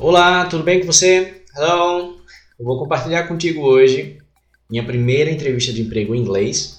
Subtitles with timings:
[0.00, 1.42] Olá, tudo bem com você?
[1.56, 2.20] Hello!
[2.56, 4.18] Eu vou compartilhar contigo hoje
[4.70, 6.78] minha primeira entrevista de emprego em inglês.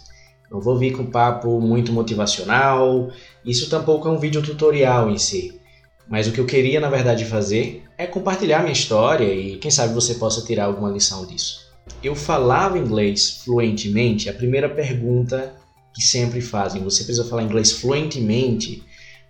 [0.50, 3.12] Não vou vir com papo muito motivacional,
[3.44, 5.60] isso tampouco é um vídeo tutorial em si.
[6.08, 9.94] Mas o que eu queria, na verdade, fazer é compartilhar minha história e quem sabe
[9.94, 11.70] você possa tirar alguma lição disso.
[12.02, 15.54] Eu falava inglês fluentemente, a primeira pergunta
[15.94, 18.82] que sempre fazem, você precisa falar inglês fluentemente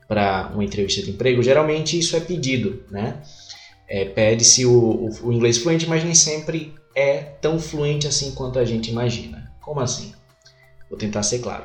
[0.07, 1.41] para uma entrevista de emprego?
[1.41, 3.19] Geralmente isso é pedido, né?
[3.89, 8.59] É, Pede-se o, o, o inglês fluente, mas nem sempre é tão fluente assim quanto
[8.59, 9.51] a gente imagina.
[9.61, 10.13] Como assim?
[10.89, 11.63] Vou tentar ser claro.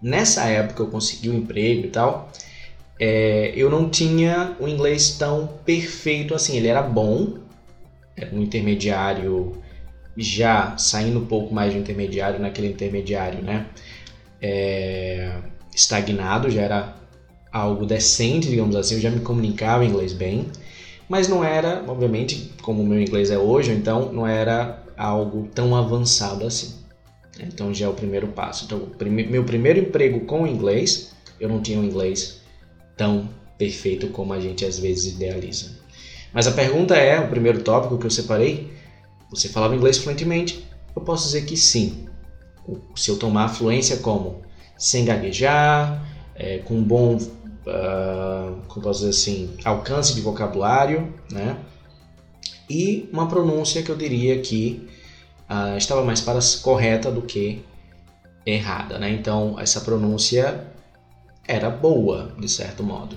[0.00, 2.30] Nessa época eu consegui um emprego e tal,
[2.98, 6.56] é, eu não tinha o inglês tão perfeito assim.
[6.56, 7.38] Ele era bom,
[8.16, 9.52] era um intermediário
[10.16, 13.66] já saindo um pouco mais de intermediário, naquele intermediário, né?
[14.40, 15.38] É,
[15.74, 16.94] estagnado, já era
[17.50, 18.96] algo decente, digamos assim.
[18.96, 20.46] Eu já me comunicava em inglês bem,
[21.10, 25.74] mas não era, obviamente, como o meu inglês é hoje, então não era algo tão
[25.74, 26.84] avançado assim.
[27.40, 28.64] Então já é o primeiro passo.
[28.64, 28.88] Então,
[29.28, 32.42] meu primeiro emprego com inglês, eu não tinha um inglês
[32.96, 35.80] tão perfeito como a gente às vezes idealiza.
[36.32, 38.70] Mas a pergunta é, o primeiro tópico que eu separei,
[39.28, 40.64] você falava inglês fluentemente?
[40.94, 42.06] Eu posso dizer que sim.
[42.94, 44.42] Se eu tomar fluência como
[44.78, 47.18] sem gaguejar, é, com um bom,
[47.66, 51.58] uh, como posso dizer assim, alcance de vocabulário, né?
[52.68, 54.88] E uma pronúncia que eu diria que
[55.48, 57.64] uh, estava mais para correta do que
[58.46, 59.10] errada, né?
[59.10, 60.66] Então essa pronúncia
[61.46, 63.16] era boa, de certo modo.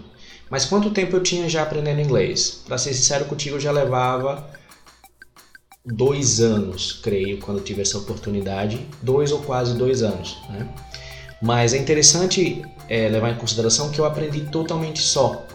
[0.49, 2.64] Mas quanto tempo eu tinha já aprendendo inglês?
[2.66, 4.49] Para ser sincero contigo, eu já levava
[5.86, 10.38] dois anos, creio, quando tive essa oportunidade, dois ou quase dois anos.
[10.49, 10.67] Né?
[11.44, 15.45] Mas é interessante é, levar em consideração que eu aprendi totalmente só.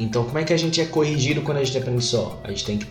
[0.00, 2.40] Então, como é que a gente é corrigido quando a gente aprende só?
[2.42, 2.86] A gente tem que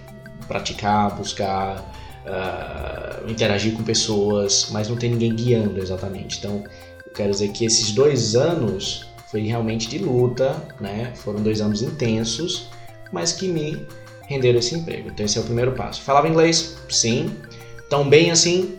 [0.48, 1.92] praticar, buscar,
[2.26, 6.38] uh, interagir com pessoas, mas não tem ninguém guiando exatamente.
[6.38, 6.64] Então,
[7.06, 11.12] eu quero dizer que esses dois anos foi realmente de luta, né?
[11.16, 12.70] Foram dois anos intensos,
[13.12, 13.86] mas que me
[14.28, 15.10] renderam esse emprego.
[15.10, 16.02] Então esse é o primeiro passo.
[16.02, 16.78] Falava inglês?
[16.90, 17.36] Sim.
[17.90, 18.78] Tão bem assim?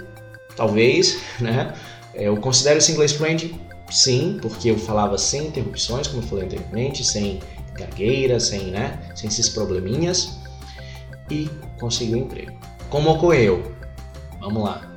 [0.57, 1.75] Talvez, né?
[2.15, 3.55] Eu considero esse inglês fluente?
[3.91, 7.41] Sim, porque eu falava sem interrupções, como eu falei anteriormente, sem
[7.75, 10.39] gagueira, sem, né, sem esses probleminhas
[11.31, 12.53] e consegui um emprego.
[12.89, 13.75] Como ocorreu?
[14.41, 14.91] Vamos lá.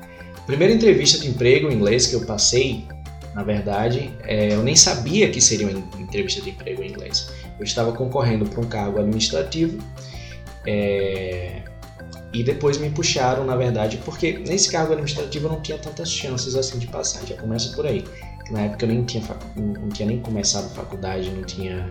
[0.45, 2.87] Primeira entrevista de emprego em inglês que eu passei
[3.35, 7.29] na verdade, é, eu nem sabia que seria uma entrevista de emprego em inglês.
[7.59, 9.77] Eu estava concorrendo para um cargo administrativo
[10.65, 11.61] é,
[12.35, 16.55] e depois me puxaram, na verdade, porque nesse cargo administrativo eu não tinha tantas chances
[16.55, 17.25] assim de passar.
[17.25, 18.03] Já começa por aí.
[18.51, 19.23] Na época eu nem tinha,
[19.55, 21.89] não tinha nem começado faculdade, não tinha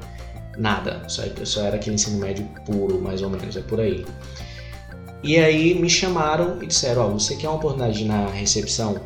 [0.59, 1.03] nada.
[1.09, 3.57] Só, só era aquele ensino médio puro, mais ou menos.
[3.57, 4.05] É por aí.
[5.23, 9.01] E aí me chamaram e disseram: Ó, oh, você quer uma oportunidade na recepção?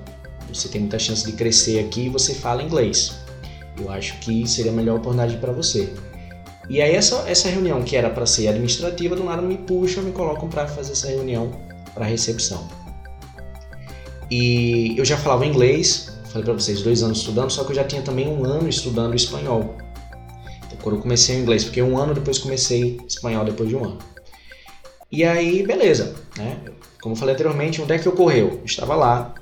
[0.52, 3.18] você tem muita chance de crescer aqui e você fala inglês.
[3.78, 5.92] Eu acho que seria a melhor oportunidade para você.
[6.68, 10.12] E aí essa, essa reunião que era para ser administrativa, do nada me puxam, me
[10.12, 11.50] colocam para fazer essa reunião
[11.94, 12.68] para recepção.
[14.30, 17.84] E eu já falava inglês, falei para vocês, dois anos estudando, só que eu já
[17.84, 19.76] tinha também um ano estudando espanhol.
[20.66, 23.84] Então, quando eu comecei o inglês, porque um ano depois comecei espanhol depois de um
[23.84, 23.98] ano.
[25.10, 26.58] E aí, beleza, né?
[27.00, 28.58] Como eu falei anteriormente, onde é que ocorreu?
[28.58, 29.34] Eu estava lá,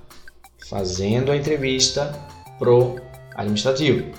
[0.69, 2.15] fazendo a entrevista
[2.59, 2.97] pro
[3.35, 4.13] administrativo.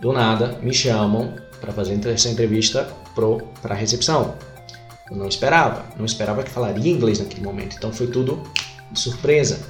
[0.00, 2.92] Do nada me chamam para fazer essa entrevista
[3.62, 4.34] para recepção.
[5.08, 7.76] Eu não esperava, não esperava que falaria inglês naquele momento.
[7.76, 8.42] Então foi tudo
[8.90, 9.60] de surpresa.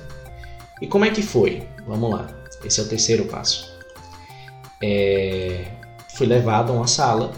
[0.80, 1.68] E como é que foi?
[1.86, 2.28] Vamos lá.
[2.64, 3.78] Esse é o terceiro passo.
[4.82, 5.66] É...
[6.16, 7.32] Fui levado a uma sala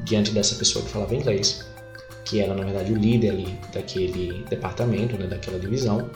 [0.00, 1.66] diante dessa pessoa que falava inglês,
[2.24, 6.10] que era na verdade o líder ali daquele departamento, né, daquela divisão.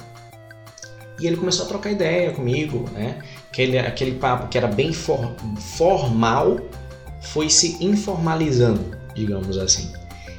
[1.18, 3.22] E ele começou a trocar ideia comigo, né?
[3.50, 5.34] Aquele, aquele papo que era bem for,
[5.76, 6.58] formal
[7.26, 9.92] foi se informalizando, digamos assim.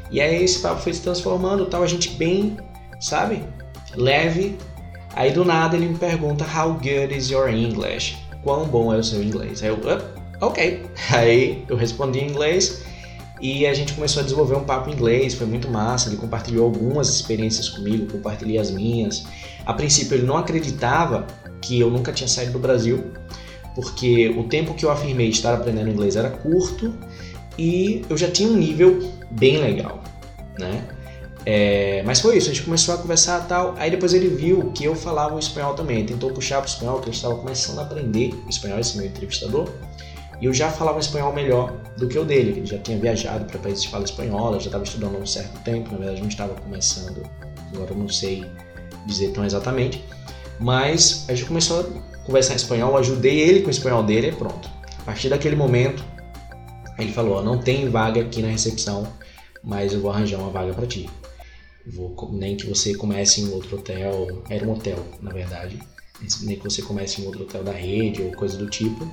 [0.09, 2.57] E aí esse papo foi se transformando, tal, a gente bem,
[2.99, 3.43] sabe?
[3.95, 4.57] Leve.
[5.15, 8.17] Aí do nada ele me pergunta How good is your English?
[8.43, 9.63] Quão bom é o seu inglês?
[9.63, 9.79] Aí eu,
[10.39, 10.85] ok.
[11.11, 12.83] Aí eu respondi em inglês
[13.41, 16.09] e a gente começou a desenvolver um papo em inglês, foi muito massa.
[16.09, 19.25] Ele compartilhou algumas experiências comigo, compartilhei as minhas.
[19.65, 21.27] A princípio, ele não acreditava
[21.61, 23.11] que eu nunca tinha saído do Brasil,
[23.77, 26.91] porque o tempo que eu afirmei estar aprendendo inglês era curto
[27.59, 30.01] e eu já tinha um nível bem legal,
[30.57, 30.83] né?
[31.45, 33.75] É, mas foi isso, a gente começou a conversar tal.
[33.77, 36.99] Aí depois ele viu que eu falava o espanhol também, tentou puxar para o espanhol,
[36.99, 39.69] que eu estava começando a aprender o espanhol, esse meu entrevistador.
[40.41, 43.59] E eu já falava espanhol melhor do que o dele, ele já tinha viajado para
[43.59, 46.55] países de fala espanhola, já estava estudando há um certo tempo, na verdade não estava
[46.55, 47.21] começando,
[47.71, 48.43] agora eu não sei
[49.05, 50.03] dizer tão exatamente,
[50.59, 54.31] mas a gente começou a conversar em espanhol, ajudei ele com o espanhol dele e
[54.33, 54.69] pronto.
[54.99, 56.03] A partir daquele momento,
[56.99, 59.07] ele falou: não tem vaga aqui na recepção,
[59.63, 61.09] mas eu vou arranjar uma vaga para ti.
[61.87, 65.79] Vou, nem que você comece em outro hotel, era um hotel na verdade,
[66.41, 69.09] nem que você comece em outro hotel da rede ou coisa do tipo.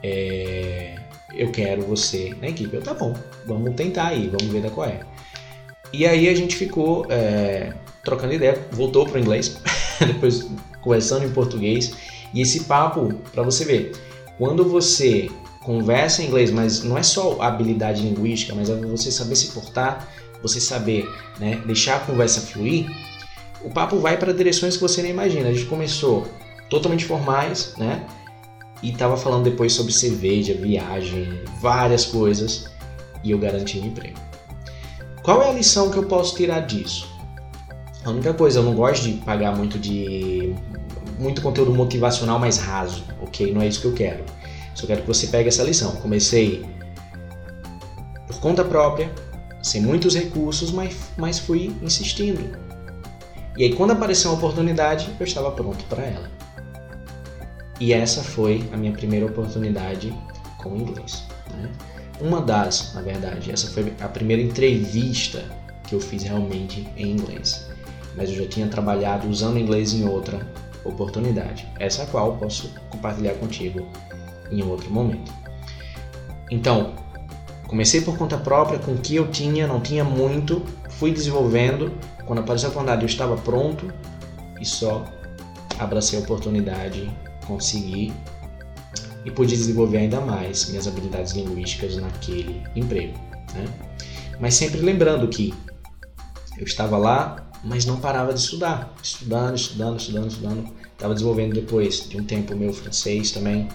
[0.00, 0.96] É,
[1.34, 2.76] eu quero você na equipe.
[2.76, 3.14] Eu, tá bom,
[3.46, 5.00] vamos tentar aí, vamos ver da qual é.
[5.92, 7.72] E aí a gente ficou é,
[8.04, 9.58] trocando ideia, voltou para o inglês,
[9.98, 10.48] depois
[10.80, 12.13] conversando em português.
[12.34, 13.92] E esse papo, para você ver,
[14.36, 15.30] quando você
[15.62, 20.08] conversa em inglês, mas não é só habilidade linguística, mas é você saber se portar,
[20.42, 21.08] você saber
[21.38, 22.90] né, deixar a conversa fluir,
[23.62, 25.48] o papo vai para direções que você nem imagina.
[25.48, 26.26] A gente começou
[26.68, 28.04] totalmente formais, né?
[28.82, 32.66] E estava falando depois sobre cerveja, viagem, várias coisas,
[33.22, 34.18] e eu garanti um emprego.
[35.22, 37.08] Qual é a lição que eu posso tirar disso?
[38.04, 40.54] A única coisa, eu não gosto de pagar muito de
[41.18, 43.52] muito conteúdo motivacional mais raso, ok?
[43.52, 44.24] Não é isso que eu quero.
[44.74, 45.92] Só quero que você pegue essa lição.
[45.96, 46.64] Comecei
[48.26, 49.10] por conta própria,
[49.62, 52.58] sem muitos recursos, mas, mas fui insistindo.
[53.56, 56.30] E aí, quando apareceu uma oportunidade, eu estava pronto para ela.
[57.78, 60.12] E essa foi a minha primeira oportunidade
[60.58, 61.24] com o inglês.
[61.52, 61.70] Né?
[62.20, 65.44] Uma das, na verdade, essa foi a primeira entrevista
[65.86, 67.66] que eu fiz realmente em inglês.
[68.16, 70.46] Mas eu já tinha trabalhado usando inglês em outra
[70.84, 73.86] oportunidade, essa qual posso compartilhar contigo
[74.50, 75.32] em outro momento.
[76.50, 76.94] Então,
[77.66, 81.92] comecei por conta própria, com o que eu tinha, não tinha muito, fui desenvolvendo.
[82.26, 83.92] Quando apareceu a oportunidade, eu estava pronto
[84.60, 85.04] e só
[85.78, 87.10] abracei a oportunidade,
[87.46, 88.12] consegui
[89.24, 93.18] e pude desenvolver ainda mais minhas habilidades linguísticas naquele emprego.
[93.54, 93.64] Né?
[94.38, 95.54] Mas sempre lembrando que
[96.58, 100.68] eu estava lá, mas não parava de estudar, estudando, estudando, estudando, estudando.
[100.92, 103.68] Estava desenvolvendo depois de um tempo meu francês também.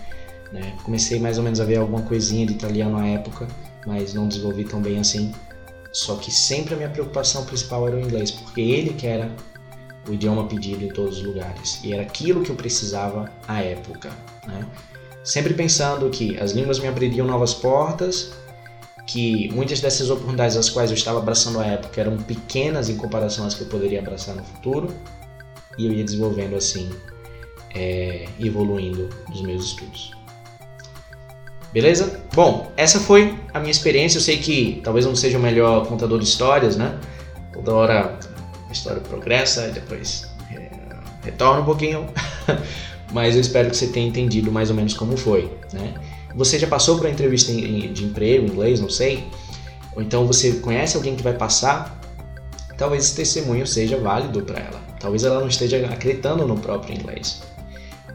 [0.53, 0.77] Né?
[0.83, 3.47] Comecei mais ou menos a ver alguma coisinha de italiano na época,
[3.85, 5.33] mas não desenvolvi tão bem assim.
[5.91, 9.35] Só que sempre a minha preocupação principal era o inglês, porque ele que era
[10.07, 14.09] o idioma pedido em todos os lugares e era aquilo que eu precisava à época.
[14.47, 14.65] Né?
[15.23, 18.31] Sempre pensando que as línguas me abririam novas portas,
[19.09, 23.43] que muitas dessas oportunidades às quais eu estava abraçando à época eram pequenas em comparação
[23.43, 24.93] às que eu poderia abraçar no futuro,
[25.79, 26.91] e eu ia desenvolvendo assim,
[27.73, 30.11] é, evoluindo nos meus estudos.
[31.73, 32.21] Beleza?
[32.35, 34.19] Bom, essa foi a minha experiência.
[34.19, 36.99] Eu sei que talvez não seja o melhor contador de histórias, né?
[37.51, 38.19] Toda hora
[38.67, 40.69] a história progressa e depois é,
[41.23, 42.05] retorna um pouquinho.
[43.11, 45.95] Mas eu espero que você tenha entendido mais ou menos como foi, né?
[46.35, 49.27] Você já passou por uma entrevista de emprego em inglês, não sei?
[49.95, 51.99] Ou então você conhece alguém que vai passar?
[52.77, 54.79] Talvez esse testemunho seja válido para ela.
[54.99, 57.41] Talvez ela não esteja acreditando no próprio inglês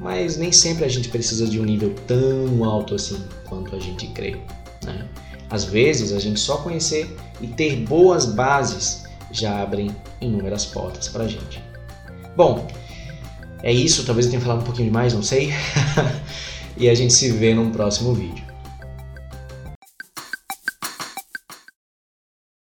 [0.01, 4.07] mas nem sempre a gente precisa de um nível tão alto assim quanto a gente
[4.09, 4.37] crê.
[4.85, 5.09] Né?
[5.51, 11.25] Às vezes, a gente só conhecer e ter boas bases já abrem inúmeras portas para
[11.25, 11.63] a gente.
[12.37, 12.67] Bom,
[13.63, 14.05] é isso.
[14.05, 15.53] Talvez eu tenha falado um pouquinho demais, não sei.
[16.76, 18.44] e a gente se vê num próximo vídeo.